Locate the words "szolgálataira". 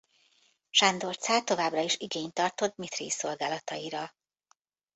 3.09-4.11